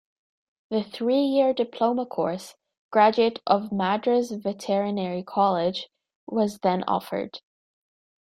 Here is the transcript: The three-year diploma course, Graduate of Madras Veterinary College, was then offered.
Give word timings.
The 0.71 0.81
three-year 0.83 1.53
diploma 1.53 2.07
course, 2.07 2.55
Graduate 2.89 3.37
of 3.45 3.71
Madras 3.71 4.31
Veterinary 4.31 5.21
College, 5.21 5.89
was 6.25 6.57
then 6.63 6.83
offered. 6.87 7.39